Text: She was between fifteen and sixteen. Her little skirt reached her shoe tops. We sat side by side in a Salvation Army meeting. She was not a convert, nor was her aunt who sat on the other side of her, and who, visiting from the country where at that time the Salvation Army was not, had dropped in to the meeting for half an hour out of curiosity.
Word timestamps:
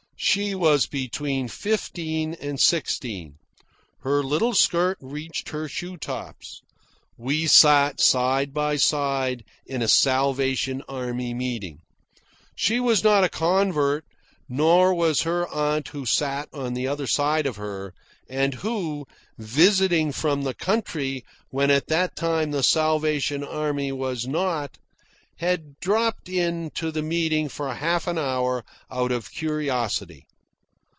She 0.23 0.53
was 0.53 0.85
between 0.85 1.47
fifteen 1.47 2.35
and 2.35 2.59
sixteen. 2.59 3.37
Her 4.01 4.21
little 4.21 4.53
skirt 4.53 4.99
reached 5.01 5.49
her 5.49 5.67
shoe 5.67 5.97
tops. 5.97 6.61
We 7.17 7.47
sat 7.47 7.99
side 7.99 8.53
by 8.53 8.75
side 8.75 9.43
in 9.65 9.81
a 9.81 9.87
Salvation 9.87 10.83
Army 10.87 11.33
meeting. 11.33 11.79
She 12.55 12.79
was 12.79 13.03
not 13.03 13.23
a 13.23 13.29
convert, 13.29 14.05
nor 14.47 14.93
was 14.93 15.23
her 15.23 15.47
aunt 15.49 15.87
who 15.87 16.05
sat 16.05 16.47
on 16.53 16.75
the 16.75 16.87
other 16.87 17.07
side 17.07 17.47
of 17.47 17.55
her, 17.55 17.95
and 18.29 18.53
who, 18.53 19.07
visiting 19.39 20.11
from 20.11 20.43
the 20.43 20.53
country 20.53 21.25
where 21.49 21.71
at 21.71 21.87
that 21.87 22.15
time 22.15 22.51
the 22.51 22.61
Salvation 22.63 23.43
Army 23.43 23.91
was 23.91 24.27
not, 24.27 24.77
had 25.37 25.79
dropped 25.79 26.29
in 26.29 26.69
to 26.69 26.91
the 26.91 27.01
meeting 27.01 27.49
for 27.49 27.73
half 27.73 28.05
an 28.05 28.15
hour 28.15 28.63
out 28.91 29.11
of 29.11 29.31
curiosity. 29.31 30.23